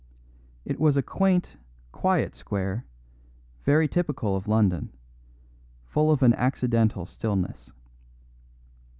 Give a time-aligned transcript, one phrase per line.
[0.65, 1.57] It was a quaint,
[1.91, 2.87] quiet square,
[3.63, 4.91] very typical of London,
[5.85, 7.71] full of an accidental stillness.